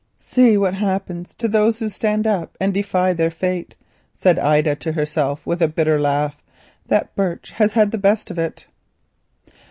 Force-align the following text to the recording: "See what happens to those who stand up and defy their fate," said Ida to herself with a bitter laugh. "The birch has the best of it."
"See 0.19 0.57
what 0.57 0.73
happens 0.73 1.35
to 1.35 1.47
those 1.47 1.77
who 1.77 1.87
stand 1.87 2.25
up 2.25 2.57
and 2.59 2.73
defy 2.73 3.13
their 3.13 3.29
fate," 3.29 3.75
said 4.15 4.39
Ida 4.39 4.73
to 4.77 4.93
herself 4.93 5.45
with 5.45 5.61
a 5.61 5.67
bitter 5.67 5.99
laugh. 6.01 6.41
"The 6.87 7.07
birch 7.15 7.51
has 7.57 7.73
the 7.75 7.99
best 7.99 8.31
of 8.31 8.39
it." 8.39 8.65